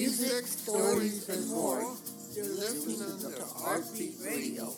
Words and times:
music, 0.00 0.46
stories, 0.46 1.28
and 1.28 1.46
more. 1.50 1.82
You're 2.32 2.46
listening 2.46 3.20
to 3.20 3.44
Heartbeat 3.44 4.14
Radio, 4.24 4.72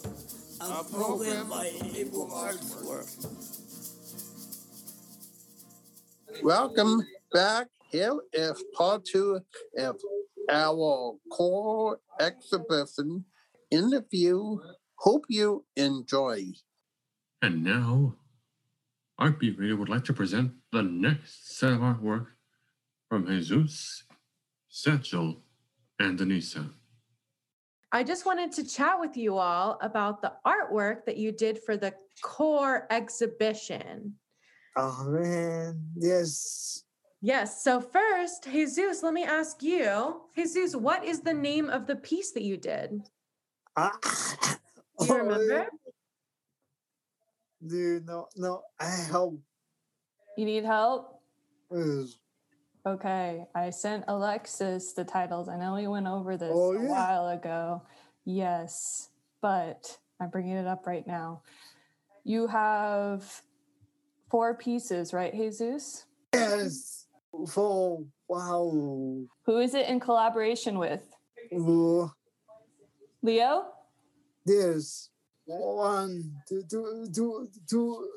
a 0.61 0.83
program 0.83 1.49
by 1.49 1.71
Able 1.95 2.29
Arts 2.35 2.83
Work. 2.83 3.07
Welcome 6.43 7.07
back. 7.33 7.69
Here 7.93 8.17
is 8.33 8.65
part 8.75 9.05
two 9.05 9.39
of 9.79 9.97
our 10.51 11.15
core 11.31 12.01
exhibition 12.19 13.25
interview. 13.71 14.59
Hope 14.97 15.27
you 15.29 15.65
enjoy. 15.77 16.47
And 17.43 17.63
now, 17.63 18.17
Heartbeat 19.21 19.57
Radio 19.57 19.77
would 19.77 19.89
like 19.89 20.05
to 20.07 20.13
present 20.13 20.51
the 20.73 20.83
next 20.83 21.59
set 21.59 21.75
of 21.75 21.79
artwork 21.79 22.27
from 23.09 23.29
Jesus, 23.29 24.03
Satchel, 24.73 25.37
and 25.99 26.19
Denisa. 26.19 26.67
I 27.93 28.03
just 28.03 28.25
wanted 28.25 28.53
to 28.53 28.65
chat 28.65 28.99
with 28.99 29.19
you 29.19 29.37
all 29.37 29.79
about 29.83 30.23
the 30.23 30.33
artwork 30.47 31.05
that 31.05 31.19
you 31.19 31.31
did 31.31 31.63
for 31.63 31.77
the 31.77 31.93
core 32.23 32.87
exhibition. 32.91 34.15
Oh 34.75 35.05
man, 35.09 35.91
yes. 35.95 36.85
Yes. 37.21 37.63
So, 37.63 37.83
first, 37.83 38.45
Jesus, 38.45 39.03
let 39.03 39.13
me 39.13 39.25
ask 39.25 39.63
you, 39.63 40.23
Jesus, 40.35 40.75
what 40.75 41.05
is 41.05 41.21
the 41.21 41.35
name 41.35 41.69
of 41.69 41.87
the 41.87 41.97
piece 41.97 42.33
that 42.33 42.43
you 42.43 42.57
did? 42.57 43.03
Ah, 43.77 43.93
Do 44.99 45.07
you 45.07 45.15
remember? 45.17 45.67
Dude, 47.67 48.07
no, 48.07 48.27
no, 48.37 48.63
I 48.81 48.89
help. 48.89 49.39
You 50.39 50.47
need 50.47 50.65
help? 50.65 51.21
Yes. 51.71 52.17
Okay, 52.85 53.45
I 53.55 53.71
sent 53.71 54.05
Alexis 54.09 54.93
the 54.93 55.05
titles. 55.05 55.49
I 55.49 55.57
know 55.57 55.75
we 55.75 55.87
went 55.87 56.09
over 56.09 56.37
this 56.37 56.51
Oh, 56.53 56.73
a 56.73 56.81
while 56.81 57.29
ago. 57.29 57.83
Yes, 58.25 59.09
but 59.41 59.99
I'm 60.21 60.31
bringing 60.31 60.57
it 60.57 60.67
up 60.67 60.85
right 60.87 61.07
now. 61.07 61.43
You 62.25 62.49
have 62.49 63.43
four 64.31 64.57
pieces, 64.57 65.13
right, 65.13 65.33
Jesus? 65.33 66.07
Yes. 66.35 67.07
For 67.49 68.03
wow. 68.29 69.23
Who 69.47 69.59
is 69.59 69.75
it 69.75 69.89
in 69.89 70.01
collaboration 70.01 70.77
with? 70.79 71.03
Uh, 71.55 72.09
Leo? 73.23 73.67
This 74.45 75.09
one 75.45 76.33
to 76.49 76.63
to 76.63 77.09
to 77.15 77.49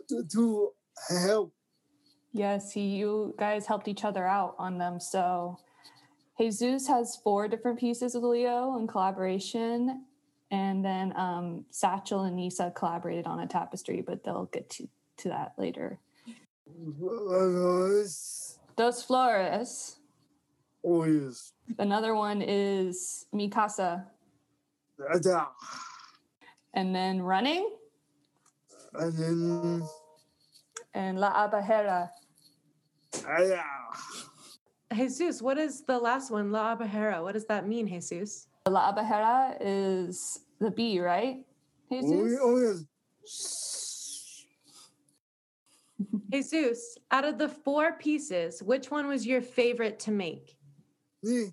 to, 0.10 0.24
to 0.24 0.72
help. 1.10 1.54
Yes, 2.36 2.74
he, 2.74 2.82
you 2.82 3.34
guys 3.40 3.66
helped 3.66 3.88
each 3.88 4.04
other 4.04 4.28
out 4.28 4.56
on 4.60 4.78
them. 4.78 5.00
So 5.00 5.58
Jesus 6.38 6.86
has 6.86 7.16
four 7.24 7.48
different 7.48 7.80
pieces 7.80 8.14
with 8.14 8.26
Leo 8.26 8.78
in 8.78 8.88
collaboration. 8.88 10.04
And 10.52 10.84
then 10.84 11.14
um, 11.16 11.64
Satchel 11.72 12.24
and 12.24 12.36
Nisa 12.36 12.74
collaborated 12.76 13.26
on 13.26 13.40
a 13.40 13.48
tapestry, 13.48 14.02
but 14.02 14.26
they'll 14.26 14.50
get 14.52 14.70
to, 14.72 14.90
to 15.20 15.30
that 15.30 15.54
later. 15.58 15.98
Yes. 16.68 18.60
Dos 18.76 19.02
Flores. 19.02 19.96
Oh 20.84 21.06
yes. 21.06 21.54
Another 21.80 22.16
one 22.16 22.42
is 22.42 23.28
Mi 23.32 23.48
Casa. 23.48 24.08
Ada. 25.10 25.48
And 26.74 26.94
then 26.94 27.22
Running 27.22 27.70
And 28.94 29.14
then 29.14 29.84
and 30.96 31.20
La 31.20 31.48
Abajera. 31.48 32.10
Ada. 33.28 33.64
Jesus, 34.96 35.42
what 35.42 35.58
is 35.58 35.82
the 35.82 35.98
last 35.98 36.32
one? 36.32 36.52
La 36.52 36.76
Abajera. 36.76 37.22
What 37.22 37.34
does 37.34 37.46
that 37.46 37.68
mean, 37.68 37.88
Jesus? 37.88 38.48
La 38.68 38.94
Abajera 38.94 39.58
is 39.60 40.40
the 40.60 40.72
bee, 40.72 41.00
right? 41.00 41.38
Oh, 41.92 42.02
Jesus? 42.02 42.40
oh 42.42 42.58
yes. 42.62 44.46
Jesus, 46.32 46.98
out 47.12 47.26
of 47.26 47.38
the 47.38 47.50
four 47.50 47.94
pieces, 47.94 48.62
which 48.64 48.92
one 48.92 49.08
was 49.08 49.26
your 49.26 49.42
favorite 49.42 50.00
to 50.00 50.12
make? 50.12 50.56
The 51.24 51.52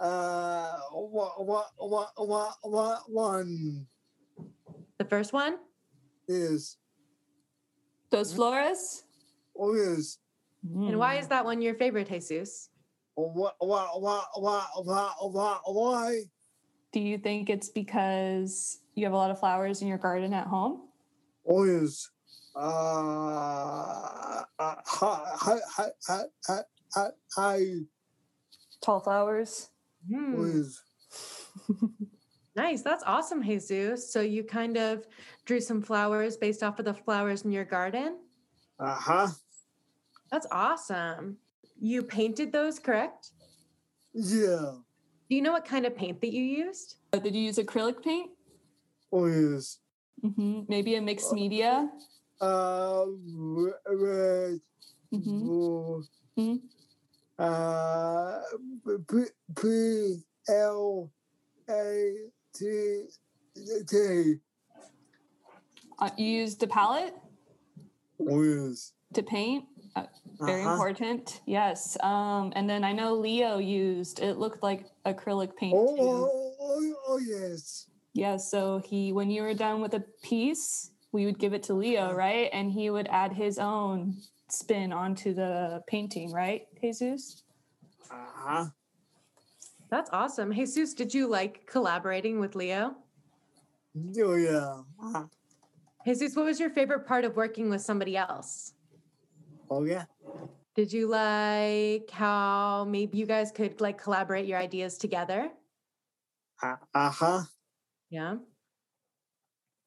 uh 0.00 0.72
what 0.92 1.44
what 1.46 1.66
what 1.76 2.08
what 2.16 2.54
what 2.62 2.98
one 3.08 3.86
The 4.98 5.04
first 5.04 5.32
one? 5.32 5.58
is 6.28 6.76
Dos 8.10 8.32
Flores? 8.32 9.04
oh 9.58 9.74
yes. 9.74 10.18
And 10.62 10.98
why 10.98 11.16
is 11.16 11.26
that 11.28 11.44
one 11.44 11.60
your 11.60 11.74
favorite, 11.74 12.08
Jesus? 12.08 12.68
What 13.14 13.56
what 13.58 14.00
what 14.00 14.26
what 14.36 14.66
what 14.84 15.32
what 15.32 15.60
why? 15.66 16.22
Do 16.92 17.00
you 17.00 17.18
think 17.18 17.50
it's 17.50 17.68
because 17.68 18.78
you 18.94 19.04
have 19.04 19.12
a 19.12 19.16
lot 19.16 19.30
of 19.30 19.40
flowers 19.40 19.82
in 19.82 19.88
your 19.88 19.98
garden 19.98 20.32
at 20.32 20.46
home? 20.46 20.88
Oh 21.46 21.64
yes. 21.64 22.08
Uh, 22.54 24.42
uh, 24.58 24.74
hi, 24.86 25.58
Tall 28.80 29.00
flowers? 29.00 29.70
Oh. 30.14 30.64
Nice. 32.54 32.82
That's 32.82 33.02
awesome, 33.06 33.42
Jesus. 33.42 34.12
So 34.12 34.20
you 34.20 34.44
kind 34.44 34.76
of 34.76 35.06
drew 35.46 35.60
some 35.60 35.80
flowers 35.80 36.36
based 36.36 36.62
off 36.62 36.78
of 36.78 36.84
the 36.84 36.92
flowers 36.94 37.42
in 37.42 37.52
your 37.52 37.64
garden? 37.64 38.18
Uh-huh. 38.78 39.28
That's 40.32 40.46
awesome. 40.50 41.36
You 41.78 42.02
painted 42.02 42.52
those, 42.52 42.78
correct? 42.78 43.32
Yeah. 44.14 44.76
Do 45.28 45.36
you 45.36 45.42
know 45.42 45.52
what 45.52 45.66
kind 45.66 45.84
of 45.84 45.94
paint 45.94 46.22
that 46.22 46.32
you 46.32 46.42
used? 46.42 46.96
Uh, 47.12 47.18
Did 47.18 47.34
you 47.34 47.42
use 47.42 47.58
acrylic 47.58 48.02
paint? 48.02 48.30
Oh 49.12 49.26
yes. 49.26 49.78
hmm 50.22 50.62
Maybe 50.68 50.94
a 50.94 51.02
mixed 51.02 51.32
media? 51.34 51.90
Uh, 52.40 53.04
re- 53.36 53.72
red, 53.92 54.60
hmm 55.12 55.20
blue, 55.20 56.04
Mhm. 56.38 56.60
uh, 57.38 58.40
P, 59.08 59.24
P, 59.54 60.16
L, 60.48 61.10
A, 61.68 62.14
T, 62.54 63.04
T. 63.86 64.34
Uh, 65.98 66.10
you 66.16 66.26
used 66.26 66.62
a 66.62 66.66
palette 66.66 67.14
Oh 68.18 68.42
yes. 68.42 68.92
to 69.12 69.22
paint? 69.22 69.66
Uh, 69.94 70.04
very 70.40 70.62
Uh-huh. 70.62 70.72
important. 70.72 71.40
Yes. 71.46 71.96
Um, 72.02 72.52
and 72.56 72.68
then 72.68 72.82
I 72.84 72.92
know 72.92 73.14
Leo 73.14 73.58
used, 73.58 74.20
it 74.20 74.38
looked 74.38 74.62
like 74.62 74.86
acrylic 75.04 75.54
paint 75.56 75.76
Oh, 75.78 75.96
too. 75.96 76.02
oh, 76.02 76.54
oh, 76.60 76.94
oh 77.08 77.18
yes. 77.18 77.86
Yeah, 78.14 78.36
so 78.36 78.78
he 78.78 79.12
when 79.12 79.30
you 79.30 79.42
were 79.42 79.54
done 79.54 79.80
with 79.80 79.94
a 79.94 80.04
piece, 80.22 80.90
we 81.12 81.24
would 81.26 81.38
give 81.38 81.52
it 81.54 81.62
to 81.64 81.74
Leo, 81.74 82.12
right? 82.14 82.48
And 82.52 82.70
he 82.72 82.90
would 82.90 83.06
add 83.08 83.32
his 83.32 83.58
own 83.58 84.16
spin 84.48 84.92
onto 84.92 85.32
the 85.34 85.82
painting, 85.86 86.30
right, 86.32 86.66
Jesus? 86.80 87.42
Uh-huh. 88.10 88.66
That's 89.90 90.10
awesome. 90.12 90.52
Jesus, 90.54 90.94
did 90.94 91.12
you 91.12 91.26
like 91.26 91.66
collaborating 91.66 92.40
with 92.40 92.54
Leo? 92.54 92.96
Oh 94.18 94.34
yeah. 94.34 94.80
Uh-huh. 95.02 95.24
Jesus, 96.06 96.34
what 96.34 96.46
was 96.46 96.58
your 96.58 96.70
favorite 96.70 97.06
part 97.06 97.24
of 97.24 97.36
working 97.36 97.68
with 97.70 97.80
somebody 97.82 98.16
else? 98.16 98.72
Oh 99.72 99.84
yeah. 99.84 100.04
Did 100.74 100.92
you 100.92 101.06
like 101.06 102.10
how 102.10 102.84
maybe 102.84 103.16
you 103.16 103.24
guys 103.24 103.50
could 103.50 103.80
like 103.80 103.96
collaborate 103.96 104.44
your 104.44 104.58
ideas 104.58 104.98
together? 104.98 105.50
Uh, 106.62 106.76
uh-huh. 106.94 107.42
Yeah. 108.10 108.36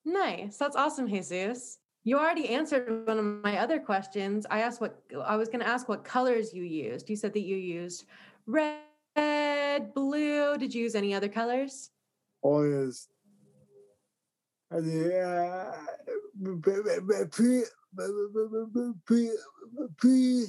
Nice. 0.03 0.57
That's 0.57 0.75
awesome, 0.75 1.07
Jesus. 1.07 1.77
You 2.03 2.17
already 2.17 2.49
answered 2.49 3.07
one 3.07 3.19
of 3.19 3.25
my 3.43 3.59
other 3.59 3.79
questions. 3.79 4.47
I 4.49 4.61
asked 4.61 4.81
what 4.81 5.03
I 5.23 5.35
was 5.35 5.49
going 5.49 5.59
to 5.59 5.67
ask 5.67 5.87
what 5.87 6.03
colors 6.03 6.51
you 6.51 6.63
used. 6.63 7.07
You 7.07 7.15
said 7.15 7.33
that 7.33 7.41
you 7.41 7.55
used 7.55 8.05
red, 8.47 9.93
blue. 9.93 10.57
Did 10.57 10.73
you 10.73 10.81
use 10.81 10.95
any 10.95 11.13
other 11.13 11.29
colors? 11.29 11.91
Oh 12.43 12.63
yes. 12.63 13.07
Uh, 17.97 18.07
P, 19.07 19.31
P, 20.01 20.47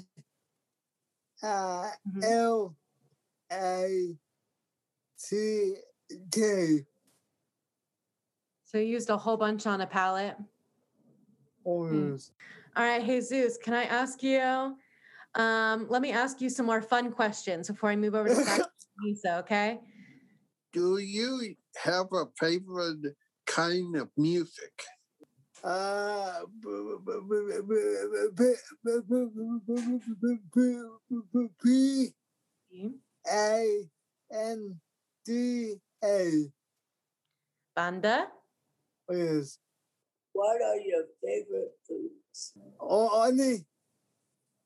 uh, 1.43 1.91
Mhm. 2.09 2.23
L, 2.25 2.77
A, 3.53 4.19
T, 5.19 5.75
K. 6.33 6.87
So 8.65 8.79
you 8.79 8.87
used 8.87 9.11
a 9.11 9.17
whole 9.17 9.37
bunch 9.37 9.67
on 9.67 9.81
a 9.81 9.87
palette. 9.87 10.37
Oh 11.65 11.83
Mm. 11.85 12.13
yes. 12.13 12.33
All 12.75 12.85
right, 12.85 13.05
Jesus, 13.05 13.57
can 13.59 13.75
I 13.75 13.85
ask 13.85 14.23
you? 14.23 14.77
Um, 15.35 15.87
let 15.89 16.03
me 16.03 16.13
ask 16.13 16.41
you 16.41 16.49
some 16.51 16.67
more 16.67 16.83
fun 16.83 17.13
questions 17.13 17.69
before 17.69 17.91
I 17.91 17.97
move 17.97 18.15
over 18.15 18.29
to. 18.29 18.69
Lisa, 19.03 19.39
okay? 19.39 19.81
Do 20.73 20.99
you 20.99 21.55
have 21.77 22.13
a 22.13 22.27
favorite 22.39 23.15
kind 23.47 23.97
of 23.97 24.11
music? 24.17 24.83
Uh, 25.67 26.47
P, 31.61 32.09
A, 33.29 33.89
N 34.33 34.81
D 35.25 35.75
A 36.05 36.53
Banda. 37.75 38.29
is. 39.09 39.59
What 40.35 40.63
are 40.63 40.77
your 40.77 41.05
favorite 41.21 41.75
foods? 41.89 42.53
Oh, 42.79 43.25
Ani. 43.25 43.67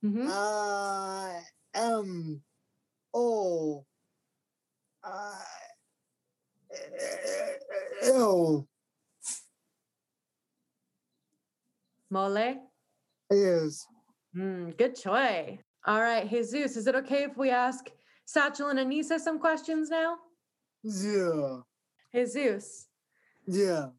Mhm. 0.05 0.29
I 0.29 1.43
M 1.75 2.43
O 3.15 3.87
I 5.03 5.45
L 8.03 8.69
Mole. 12.11 12.57
is. 13.31 13.87
Mm, 14.37 14.77
good 14.77 14.97
choice. 14.97 15.59
All 15.87 16.01
right, 16.01 16.29
Jesus, 16.29 16.77
is 16.77 16.87
it 16.87 16.95
okay 16.97 17.23
if 17.25 17.37
we 17.37 17.51
ask 17.51 17.89
Satchel 18.27 18.69
and 18.69 18.79
Anissa 18.79 19.19
some 19.19 19.39
questions 19.39 19.89
now? 19.89 20.17
Yeah. 20.83 21.61
Jesus, 22.15 22.89
Yeah. 23.47 23.91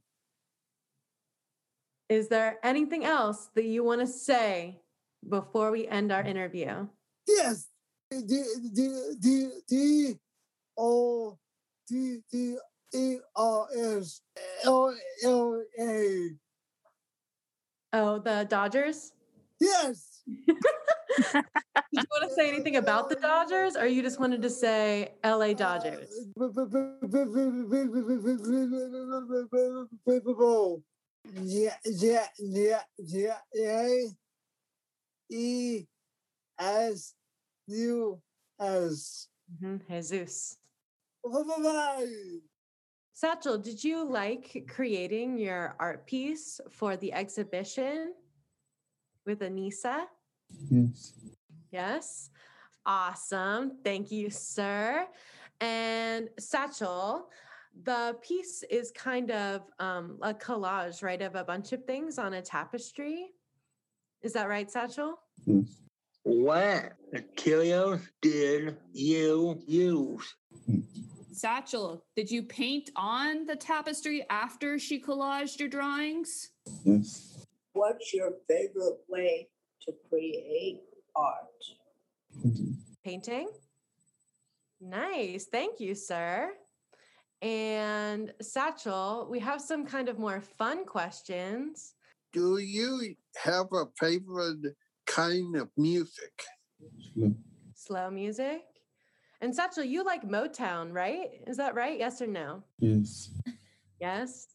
is 2.09 2.27
there 2.27 2.59
anything 2.63 3.05
else 3.05 3.49
that 3.55 3.63
you 3.65 3.83
want 3.83 4.01
to 4.01 4.07
say 4.07 4.81
before 5.27 5.71
we 5.71 5.87
end 5.87 6.11
our 6.11 6.21
interview? 6.23 6.87
Yes. 7.27 7.67
D 8.09 8.21
D 8.27 9.15
D 9.21 9.49
D 9.69 10.19
O 10.77 11.37
D 11.87 12.19
D 12.29 12.57
E 12.93 13.17
R 13.35 13.67
S 13.73 14.21
L 14.65 14.93
L 15.23 15.63
A. 15.79 16.29
Oh, 17.93 18.19
the 18.19 18.45
Dodgers? 18.49 19.11
Yes. 19.59 20.23
Did 20.27 22.03
you 22.03 22.03
want 22.11 22.29
to 22.29 22.33
say 22.33 22.47
anything 22.47 22.77
about 22.77 23.09
the 23.09 23.15
Dodgers 23.15 23.75
or 23.75 23.85
you 23.85 24.01
just 24.01 24.19
wanted 24.19 24.41
to 24.41 24.49
say 24.49 25.09
LA 25.23 25.53
Dodgers? 25.53 26.09
Yeah, 31.35 31.75
yeah, 31.85 32.27
yeah, 32.39 32.81
yeah, 32.97 33.37
yeah. 33.53 34.03
E 35.29 35.85
S 36.59 37.13
U 37.67 38.21
S. 38.59 39.27
Mhm, 39.61 39.81
Jesus. 39.87 40.57
Bye-bye. 41.23 42.41
Satchel, 43.21 43.59
did 43.59 43.83
you 43.83 44.03
like 44.03 44.65
creating 44.67 45.37
your 45.37 45.75
art 45.79 46.07
piece 46.07 46.59
for 46.71 46.97
the 46.97 47.13
exhibition 47.13 48.15
with 49.27 49.41
Anissa? 49.41 50.05
Yes. 50.71 51.13
Yes. 51.71 52.31
Awesome. 52.83 53.77
Thank 53.83 54.09
you, 54.09 54.31
sir. 54.31 55.05
And 55.59 56.29
Satchel, 56.39 57.27
the 57.83 58.17
piece 58.23 58.63
is 58.71 58.89
kind 58.89 59.29
of 59.29 59.69
um, 59.77 60.17
a 60.23 60.33
collage, 60.33 61.03
right, 61.03 61.21
of 61.21 61.35
a 61.35 61.43
bunch 61.43 61.73
of 61.73 61.85
things 61.85 62.17
on 62.17 62.33
a 62.33 62.41
tapestry. 62.41 63.27
Is 64.23 64.33
that 64.33 64.49
right, 64.49 64.71
Satchel? 64.71 65.19
Yes. 65.45 65.77
What 66.23 66.93
materials 67.13 68.01
did 68.19 68.77
you 68.93 69.61
use? 69.67 70.35
Satchel, 71.31 72.03
did 72.15 72.29
you 72.29 72.43
paint 72.43 72.89
on 72.95 73.45
the 73.45 73.55
tapestry 73.55 74.25
after 74.29 74.77
she 74.77 75.01
collaged 75.01 75.59
your 75.59 75.69
drawings? 75.69 76.49
Yes. 76.83 77.45
What's 77.73 78.13
your 78.13 78.33
favorite 78.49 78.99
way 79.07 79.47
to 79.83 79.93
create 80.09 80.81
art? 81.15 81.45
Painting? 83.03 83.49
Nice. 84.81 85.45
Thank 85.45 85.79
you, 85.79 85.95
sir. 85.95 86.51
And 87.41 88.33
Satchel, 88.41 89.27
we 89.29 89.39
have 89.39 89.61
some 89.61 89.85
kind 89.85 90.09
of 90.09 90.19
more 90.19 90.41
fun 90.41 90.85
questions. 90.85 91.95
Do 92.33 92.57
you 92.57 93.15
have 93.37 93.67
a 93.73 93.85
favorite 93.99 94.75
kind 95.07 95.55
of 95.55 95.69
music? 95.77 96.33
Slow. 97.13 97.33
Slow 97.73 98.11
music. 98.11 98.61
And 99.41 99.55
Satchel, 99.55 99.83
you 99.83 100.03
like 100.03 100.27
Motown, 100.27 100.93
right? 100.93 101.41
Is 101.47 101.57
that 101.57 101.73
right? 101.73 101.97
Yes 101.97 102.21
or 102.21 102.27
no? 102.27 102.63
Yes. 102.77 103.31
Yes. 103.99 104.47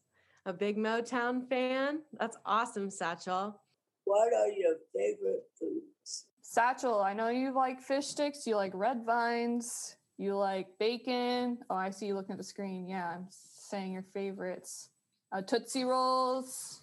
A 0.45 0.53
big 0.53 0.77
Motown 0.77 1.47
fan? 1.49 1.99
That's 2.17 2.37
awesome, 2.45 2.89
Satchel. 2.89 3.59
What 4.05 4.33
are 4.33 4.47
your 4.47 4.75
favorite 4.95 5.43
foods? 5.59 6.27
Satchel, 6.41 7.01
I 7.01 7.13
know 7.13 7.27
you 7.27 7.53
like 7.53 7.81
fish 7.81 8.07
sticks, 8.07 8.47
you 8.47 8.55
like 8.55 8.71
red 8.73 9.05
vines, 9.05 9.97
you 10.17 10.37
like 10.37 10.67
bacon. 10.79 11.57
Oh, 11.69 11.75
I 11.75 11.89
see 11.89 12.05
you 12.05 12.15
looking 12.15 12.31
at 12.31 12.37
the 12.37 12.43
screen. 12.45 12.87
Yeah, 12.87 13.09
I'm 13.09 13.27
saying 13.29 13.91
your 13.91 14.05
favorites. 14.13 14.89
Uh, 15.33 15.41
Tootsie 15.41 15.83
Rolls. 15.83 16.81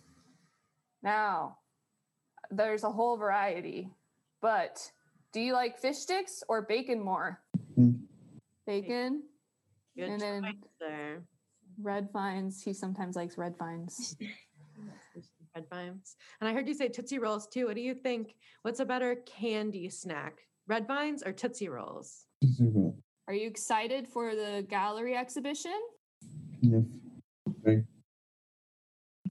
Now, 1.02 1.56
there's 2.50 2.84
a 2.84 2.90
whole 2.90 3.16
variety, 3.16 3.88
but 4.42 4.90
do 5.32 5.40
you 5.40 5.54
like 5.54 5.78
fish 5.78 5.96
sticks 5.96 6.42
or 6.48 6.60
bacon 6.60 7.02
more? 7.02 7.40
Bacon. 8.66 9.22
Good 9.96 10.08
And 10.08 10.20
then- 10.20 10.42
choice, 10.44 10.54
sir. 10.80 11.22
Red 11.80 12.08
vines. 12.12 12.62
He 12.62 12.72
sometimes 12.72 13.16
likes 13.16 13.36
red 13.36 13.56
vines. 13.58 14.16
Red 15.56 15.66
vines. 15.70 16.16
And 16.40 16.48
I 16.48 16.52
heard 16.52 16.66
you 16.66 16.74
say 16.74 16.88
Tootsie 16.88 17.20
Rolls 17.20 17.46
too. 17.46 17.66
What 17.66 17.76
do 17.76 17.80
you 17.80 17.94
think? 17.94 18.34
What's 18.62 18.80
a 18.80 18.84
better 18.84 19.14
candy 19.24 19.88
snack? 19.88 20.38
Red 20.66 20.88
vines 20.88 21.22
or 21.22 21.32
Tootsie 21.32 21.68
Rolls? 21.68 22.26
Zero. 22.44 22.94
Are 23.28 23.34
you 23.34 23.46
excited 23.46 24.08
for 24.08 24.34
the 24.34 24.66
gallery 24.68 25.16
exhibition? 25.16 25.78
Yes. 26.60 26.82
Okay. 27.48 27.82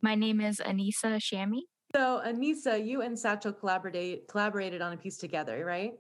My 0.01 0.15
name 0.15 0.39
is 0.39 0.59
Anisa 0.59 1.18
Shami. 1.19 1.62
So 1.94 2.21
Anisa, 2.25 2.83
you 2.85 3.01
and 3.01 3.19
Satchel 3.19 3.51
collaborate 3.51 4.27
collaborated 4.30 4.81
on 4.81 4.94
a 4.94 4.97
piece 4.97 5.18
together, 5.18 5.65
right? 5.65 5.91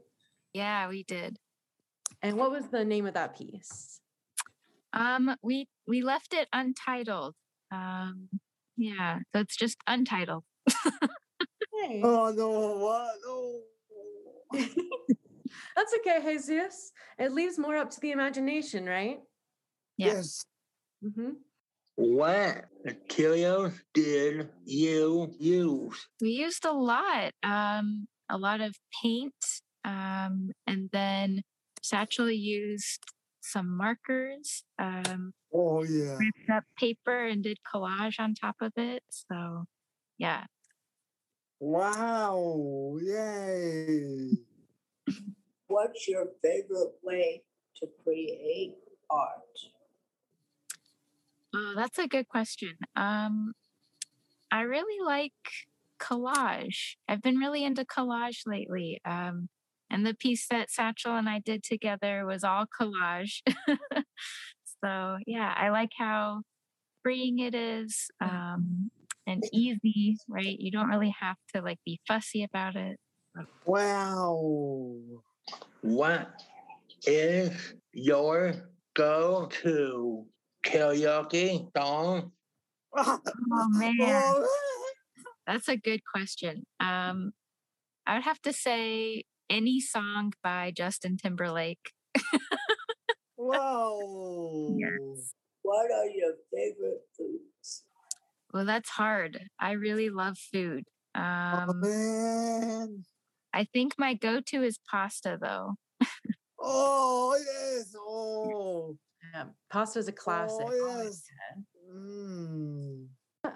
Yeah, 0.53 0.87
we 0.87 1.03
did. 1.03 1.37
And 2.23 2.37
what 2.37 2.51
was 2.51 2.67
the 2.69 2.85
name 2.85 3.05
of 3.05 3.13
that 3.15 3.37
piece? 3.37 3.99
Um, 4.93 5.35
we 5.43 5.67
we 5.87 6.01
left 6.01 6.33
it 6.33 6.47
untitled. 6.53 7.35
Um, 7.71 8.29
yeah, 8.77 9.19
so 9.33 9.41
it's 9.41 9.57
just 9.57 9.77
untitled. 9.87 10.43
Hey. 11.81 12.01
Oh 12.03 12.31
no! 12.31 12.77
What? 12.77 13.15
No. 13.25 13.59
That's 15.75 15.93
okay, 15.99 16.21
Jesus. 16.23 16.91
It 17.19 17.33
leaves 17.33 17.57
more 17.57 17.75
up 17.75 17.89
to 17.91 17.99
the 17.99 18.11
imagination, 18.11 18.85
right? 18.85 19.19
Yeah. 19.97 20.13
Yes. 20.13 20.45
Mm-hmm. 21.03 21.31
What 21.95 22.65
materials 22.85 23.73
did 23.93 24.49
you 24.65 25.33
use? 25.37 26.07
We 26.21 26.29
used 26.29 26.65
a 26.65 26.71
lot, 26.71 27.33
um, 27.43 28.07
a 28.29 28.37
lot 28.37 28.61
of 28.61 28.75
paint, 29.01 29.33
um, 29.83 30.51
and 30.65 30.89
then 30.91 31.43
Satchel 31.83 32.31
used 32.31 33.03
some 33.41 33.75
markers, 33.75 34.63
um, 34.79 35.33
Oh 35.53 35.83
yeah. 35.83 36.17
ripped 36.17 36.49
up 36.51 36.63
paper, 36.79 37.25
and 37.25 37.43
did 37.43 37.59
collage 37.71 38.19
on 38.19 38.33
top 38.33 38.55
of 38.61 38.71
it. 38.77 39.03
So, 39.09 39.65
yeah, 40.17 40.45
Wow! 41.59 42.97
Yay! 43.01 44.37
What's 45.67 46.09
your 46.09 46.27
favorite 46.41 46.93
way 47.01 47.43
to 47.77 47.87
create 48.03 48.75
art? 49.09 49.39
Oh, 51.55 51.73
that's 51.75 51.99
a 51.99 52.07
good 52.07 52.27
question. 52.27 52.73
Um, 52.97 53.53
I 54.51 54.61
really 54.61 55.05
like 55.05 55.31
collage. 56.01 56.95
I've 57.07 57.21
been 57.21 57.37
really 57.37 57.63
into 57.63 57.85
collage 57.85 58.41
lately. 58.45 58.99
Um, 59.05 59.47
and 59.93 60.05
the 60.05 60.15
piece 60.15 60.47
that 60.47 60.71
Satchel 60.71 61.15
and 61.15 61.29
I 61.29 61.37
did 61.37 61.63
together 61.63 62.25
was 62.25 62.43
all 62.43 62.65
collage. 62.65 63.41
so 64.83 65.17
yeah, 65.27 65.53
I 65.55 65.69
like 65.69 65.91
how 65.95 66.41
freeing 67.03 67.37
it 67.37 67.53
is 67.53 68.09
um, 68.19 68.89
and 69.27 69.43
easy, 69.53 70.17
right? 70.27 70.59
You 70.59 70.71
don't 70.71 70.89
really 70.89 71.13
have 71.19 71.37
to 71.53 71.61
like 71.61 71.77
be 71.85 72.01
fussy 72.07 72.43
about 72.43 72.75
it. 72.75 72.97
Wow! 73.65 74.99
What 75.81 76.41
is 77.05 77.75
your 77.93 78.53
go-to 78.95 80.25
karaoke 80.65 81.69
song? 81.77 82.31
Oh 82.95 83.19
man, 83.69 84.43
that's 85.47 85.67
a 85.67 85.77
good 85.77 86.01
question. 86.03 86.65
Um, 86.79 87.33
I 88.07 88.15
would 88.15 88.23
have 88.23 88.41
to 88.41 88.53
say 88.53 89.25
any 89.49 89.79
song 89.79 90.33
by 90.43 90.71
Justin 90.75 91.17
Timberlake. 91.17 91.91
wow! 93.37 93.99
What 95.61 95.91
are 95.91 96.07
your 96.07 96.33
favorite 96.53 97.01
foods? 97.17 97.83
Well, 98.53 98.65
that's 98.65 98.89
hard. 98.89 99.47
I 99.59 99.71
really 99.71 100.09
love 100.09 100.37
food. 100.37 100.83
Oh, 101.15 101.21
Um, 101.21 101.79
man! 101.81 103.05
I 103.53 103.65
think 103.65 103.93
my 103.97 104.13
go-to 104.15 104.63
is 104.63 104.79
pasta, 104.89 105.37
though. 105.39 105.75
Oh 106.59 107.37
yes! 107.37 107.93
Oh! 107.97 108.97
Pasta 109.69 109.99
is 109.99 110.07
a 110.07 110.11
classic. 110.11 110.65
Oh, 110.69 111.03
yes. 111.03 111.23
Mm. 111.93 113.07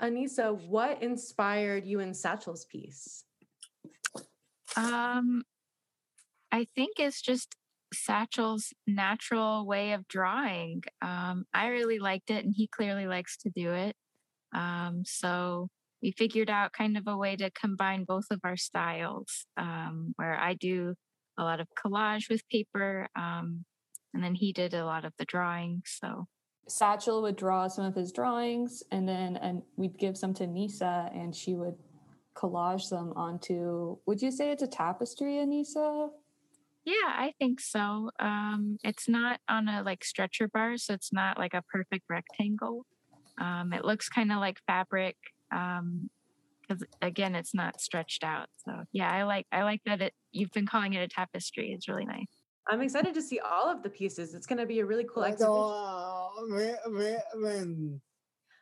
Anissa, 0.02 0.54
what 0.68 1.02
inspired 1.02 1.86
you 1.86 2.00
in 2.02 2.14
Satchel's 2.14 2.66
piece? 2.66 3.24
Um, 4.76 5.44
I 6.52 6.68
think 6.76 7.00
it's 7.00 7.22
just 7.22 7.56
Satchel's 7.94 8.74
natural 8.86 9.66
way 9.66 9.94
of 9.94 10.08
drawing. 10.08 10.84
Um, 11.02 11.46
I 11.54 11.68
really 11.68 12.00
liked 12.00 12.30
it, 12.30 12.44
and 12.46 12.54
he 12.56 12.68
clearly 12.68 13.08
likes 13.08 13.38
to 13.38 13.50
do 13.50 13.74
it. 13.74 13.96
Um, 14.54 15.04
so 15.06 15.70
we 16.02 16.12
figured 16.12 16.50
out 16.50 16.74
kind 16.74 16.98
of 16.98 17.08
a 17.08 17.18
way 17.18 17.36
to 17.36 17.52
combine 17.52 18.04
both 18.04 18.26
of 18.32 18.40
our 18.44 18.58
styles, 18.58 19.46
um, 19.58 20.14
where 20.18 20.38
I 20.38 20.54
do 20.54 20.96
a 21.38 21.44
lot 21.44 21.60
of 21.60 21.68
collage 21.78 22.30
with 22.30 22.48
paper, 22.50 23.08
um, 23.16 23.66
and 24.14 24.24
then 24.24 24.36
he 24.36 24.54
did 24.54 24.74
a 24.74 24.86
lot 24.86 25.06
of 25.06 25.14
the 25.18 25.26
drawing. 25.26 25.84
So 25.86 26.26
Satchel 26.68 27.22
would 27.22 27.36
draw 27.36 27.68
some 27.68 27.86
of 27.86 27.96
his 27.96 28.12
drawings, 28.12 28.84
and 28.92 29.08
then 29.08 29.38
and 29.38 29.62
we'd 29.76 29.98
give 29.98 30.18
some 30.18 30.34
to 30.36 30.48
Nisa, 30.48 31.10
and 31.14 31.36
she 31.36 31.56
would 31.56 31.76
collage 32.36 32.90
them 32.90 33.14
onto. 33.16 33.98
Would 34.06 34.22
you 34.22 34.32
say 34.32 34.52
it's 34.52 34.64
a 34.64 34.68
tapestry, 34.68 35.36
Anissa? 35.36 36.10
Yeah, 36.88 36.94
I 37.04 37.34
think 37.38 37.60
so. 37.60 38.12
Um, 38.18 38.78
it's 38.82 39.10
not 39.10 39.42
on 39.50 39.68
a 39.68 39.84
like 39.84 40.06
stretcher 40.06 40.48
bar, 40.48 40.78
so 40.78 40.94
it's 40.94 41.12
not 41.12 41.38
like 41.38 41.54
a 41.54 41.62
perfect 41.64 42.06
rectangle. 42.10 42.86
Um, 43.42 43.74
it 43.74 43.84
looks 43.84 44.08
kind 44.08 44.32
of 44.32 44.38
like 44.40 44.62
fabric 44.66 45.18
because 45.52 46.84
again, 47.02 47.36
it's 47.36 47.54
not 47.54 47.82
stretched 47.82 48.24
out. 48.24 48.48
So 48.66 48.72
yeah, 48.94 49.12
I 49.12 49.24
like 49.24 49.48
I 49.52 49.64
like 49.64 49.82
that 49.86 50.02
it. 50.02 50.14
You've 50.32 50.52
been 50.52 50.66
calling 50.66 50.94
it 50.94 51.00
a 51.02 51.10
tapestry. 51.10 51.74
It's 51.74 51.90
really 51.90 52.06
nice. 52.06 52.32
I'm 52.70 52.82
excited 52.82 53.14
to 53.16 53.22
see 53.22 53.40
all 53.40 53.70
of 53.70 53.84
the 53.84 53.90
pieces. 53.90 54.34
It's 54.34 54.48
going 54.48 54.60
to 54.60 54.66
be 54.66 54.80
a 54.80 54.86
really 54.86 55.06
cool 55.14 55.24
I 55.24 55.30
exhibition. 55.30 55.54
don't, 55.56 55.74
uh, 55.74 56.30
when, 56.48 56.76
when, 56.96 57.20
when, 57.44 58.02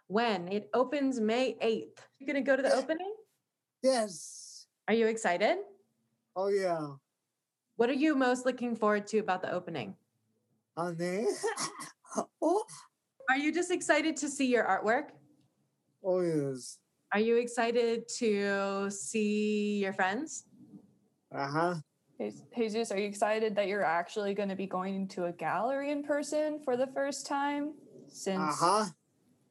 When 0.07 0.47
it 0.51 0.69
opens 0.73 1.19
May 1.19 1.55
8th, 1.61 1.97
you're 2.17 2.27
going 2.31 2.43
to 2.43 2.47
go 2.47 2.55
to 2.55 2.63
the 2.63 2.73
opening? 2.75 3.13
yes. 3.83 4.65
Are 4.87 4.93
you 4.95 5.07
excited? 5.07 5.57
Oh, 6.35 6.47
yeah. 6.49 6.87
What 7.77 7.89
are 7.89 7.93
you 7.93 8.15
most 8.15 8.45
looking 8.45 8.75
forward 8.75 9.05
to 9.07 9.19
about 9.19 9.41
the 9.41 9.51
opening? 9.51 9.95
Honey. 10.77 11.25
oh, 12.41 12.63
Are 13.29 13.37
you 13.37 13.53
just 13.53 13.71
excited 13.71 14.15
to 14.17 14.29
see 14.29 14.47
your 14.47 14.63
artwork? 14.63 15.09
oh, 16.03 16.21
yes. 16.21 16.77
Are 17.11 17.19
you 17.19 17.37
excited 17.37 18.07
to 18.17 18.89
see 18.89 19.77
your 19.79 19.93
friends? 19.93 20.45
Uh 21.33 21.47
huh. 21.47 21.75
Jesus, 22.57 22.91
are 22.91 22.97
you 22.97 23.07
excited 23.07 23.55
that 23.55 23.67
you're 23.67 23.83
actually 23.83 24.33
going 24.33 24.49
to 24.49 24.55
be 24.55 24.67
going 24.67 25.07
to 25.09 25.25
a 25.25 25.31
gallery 25.31 25.91
in 25.91 26.03
person 26.03 26.59
for 26.63 26.77
the 26.77 26.87
first 26.87 27.25
time? 27.25 27.73
Since 28.07 28.39
Uh 28.41 28.55
huh. 28.65 28.85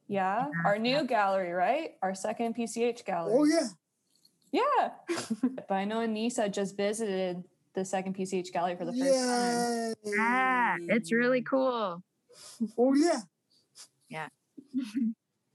yeah, 0.07 0.47
our 0.65 0.79
new 0.79 1.05
gallery, 1.05 1.51
right? 1.51 1.91
Our 2.01 2.15
second 2.15 2.55
PCH 2.55 3.05
gallery. 3.05 3.35
Oh, 3.37 3.45
yeah. 3.45 3.67
Yeah. 4.51 5.17
but 5.67 5.71
I 5.75 5.85
know 5.85 5.97
Anissa 5.97 6.51
just 6.51 6.77
visited 6.77 7.43
the 7.75 7.85
second 7.85 8.15
PCH 8.15 8.51
gallery 8.51 8.75
for 8.75 8.85
the 8.85 8.93
first 8.93 9.13
time. 9.13 9.93
Yeah. 10.03 10.15
Ah, 10.19 10.75
it's 10.79 11.11
really 11.11 11.41
cool. 11.41 12.01
Oh, 12.77 12.93
yeah. 12.95 13.21
Yeah. 14.09 14.27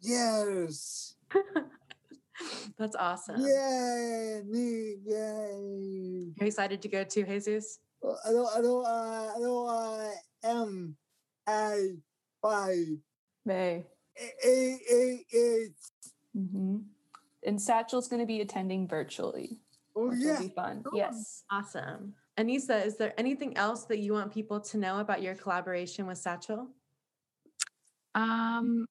Yes. 0.01 1.15
That's 2.79 2.97
awesome. 2.97 3.41
Yeah. 3.41 4.41
Me. 4.47 4.97
Yeah. 5.05 5.49
You're 6.37 6.47
excited 6.47 6.83
to 6.83 6.89
go 6.89 7.05
to 7.05 7.25
Jesus? 7.25 7.81
I 8.03 8.31
don't, 8.31 8.49
I 8.57 8.61
don't, 8.63 8.87
uh, 8.87 9.33
I 9.37 9.39
don't, 9.41 9.69
uh, 9.69 10.11
M, 10.63 10.97
I, 11.47 11.89
Y, 12.43 12.85
May. 13.45 13.85
A, 14.19 14.49
A, 14.49 14.79
A, 14.91 15.25
A. 15.35 15.69
hmm 16.35 16.77
And 17.45 17.61
Satchel's 17.61 18.09
going 18.09 18.21
to 18.21 18.27
be 18.27 18.41
attending 18.41 18.89
virtually. 18.89 19.59
Oh, 20.01 20.09
which 20.09 20.21
yeah. 20.21 20.33
will 20.33 20.49
be 20.49 20.55
fun. 20.55 20.83
Cool. 20.83 20.99
Yes. 20.99 21.45
Awesome. 21.51 22.15
Anissa, 22.39 22.85
is 22.85 22.97
there 22.97 23.13
anything 23.19 23.57
else 23.57 23.85
that 23.85 23.99
you 23.99 24.13
want 24.13 24.33
people 24.33 24.61
to 24.61 24.79
know 24.79 25.01
about 25.01 25.23
your 25.23 25.35
collaboration 25.35 26.07
with 26.07 26.19
Satchel? 26.19 26.69
Um, 28.15 28.87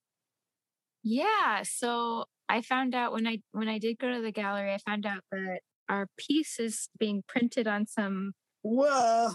yeah. 1.03 1.63
So 1.63 2.25
I 2.47 2.61
found 2.61 2.95
out 2.95 3.13
when 3.13 3.27
I 3.27 3.39
when 3.51 3.67
I 3.67 3.79
did 3.79 3.97
go 3.97 4.13
to 4.13 4.21
the 4.21 4.31
gallery, 4.31 4.73
I 4.73 4.77
found 4.77 5.05
out 5.05 5.23
that 5.31 5.59
our 5.87 6.07
piece 6.17 6.59
is 6.59 6.89
being 6.99 7.23
printed 7.27 7.67
on 7.67 7.87
some. 7.87 8.33
Whoa. 8.61 9.29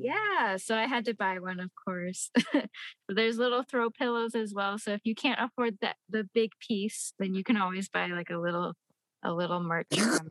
Yeah, 0.00 0.56
so 0.56 0.76
I 0.76 0.86
had 0.86 1.04
to 1.06 1.14
buy 1.14 1.40
one, 1.40 1.58
of 1.58 1.70
course. 1.84 2.30
There's 3.08 3.38
little 3.38 3.64
throw 3.64 3.90
pillows 3.90 4.36
as 4.36 4.54
well. 4.54 4.78
So 4.78 4.92
if 4.92 5.00
you 5.04 5.16
can't 5.16 5.40
afford 5.40 5.78
that 5.80 5.96
the 6.08 6.28
big 6.32 6.52
piece, 6.60 7.12
then 7.18 7.34
you 7.34 7.42
can 7.42 7.56
always 7.56 7.88
buy 7.88 8.06
like 8.06 8.30
a 8.30 8.38
little 8.38 8.74
a 9.22 9.32
little 9.32 9.60
merch. 9.60 9.86
From. 9.98 10.30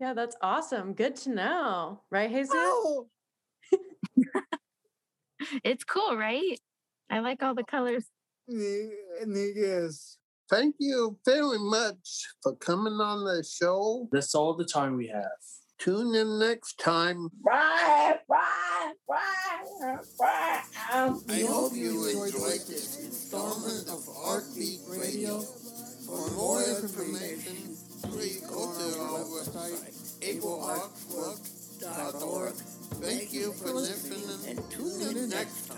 Yeah, 0.00 0.14
that's 0.14 0.36
awesome. 0.42 0.94
Good 0.94 1.16
to 1.16 1.30
know. 1.30 2.02
Right, 2.10 2.30
Jesus? 2.30 2.54
Oh. 2.54 3.06
it's 5.64 5.84
cool, 5.84 6.16
right? 6.16 6.58
I 7.10 7.20
like 7.20 7.42
all 7.42 7.54
the 7.54 7.64
colors. 7.64 8.04
Ni- 8.48 8.90
ni- 9.26 9.52
Yes. 9.56 10.18
Thank 10.50 10.74
you 10.78 11.16
very 11.24 11.58
much 11.58 12.26
for 12.42 12.54
coming 12.56 12.94
on 12.94 13.24
the 13.24 13.42
show. 13.42 14.06
That's 14.12 14.34
all 14.34 14.54
the 14.54 14.66
time 14.66 14.96
we 14.96 15.06
have. 15.08 15.30
Tune 15.78 16.14
in 16.14 16.38
next 16.38 16.78
time. 16.78 17.28
Bye, 17.42 18.18
bye, 18.28 18.92
bye, 19.08 19.96
bye. 20.18 20.60
I 20.90 21.08
hope 21.48 21.72
you 21.74 22.06
enjoyed 22.06 22.60
this 22.68 22.98
installment 23.00 23.88
of 23.88 24.04
Heartbeat 24.14 24.80
Radio. 24.88 25.42
For 26.12 26.28
more 26.36 26.60
information, 26.60 27.56
please 28.02 28.42
go 28.42 28.68
to 28.68 29.00
our 29.00 29.24
website, 29.32 29.80
ableartswork.org. 30.20 32.52
Thank 33.00 33.32
you 33.32 33.54
for 33.54 33.72
listening 33.72 34.28
and 34.46 34.60
tune 34.70 35.16
in 35.16 35.30
next 35.30 35.72